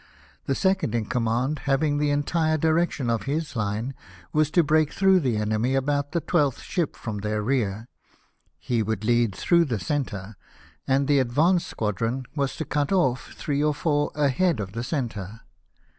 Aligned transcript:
The 0.47 0.55
second 0.55 0.95
in 0.95 1.05
command, 1.05 1.59
having 1.69 1.99
the 1.99 2.09
entire 2.09 2.57
direction 2.57 3.07
of 3.07 3.25
his 3.29 3.55
line, 3.55 3.93
was 4.33 4.49
to 4.49 4.63
break 4.63 4.91
through 4.91 5.19
the 5.19 5.37
enemy, 5.37 5.75
about 5.75 6.11
the 6.11 6.21
twelfth 6.21 6.63
ship 6.63 6.95
from 6.95 7.19
their 7.19 7.43
rear; 7.43 7.87
he 8.57 8.81
would 8.81 9.05
lead 9.05 9.35
through 9.35 9.65
the 9.65 9.77
centre, 9.77 10.37
and 10.87 11.07
the 11.07 11.19
advance 11.19 11.67
squadron 11.67 12.23
was 12.35 12.55
to 12.55 12.65
cut 12.65 12.91
off 12.91 13.33
three 13.35 13.63
or 13.63 13.75
four 13.75 14.11
ahead 14.15 14.59
of 14.59 14.71
the 14.71 14.83
centre. 14.83 15.41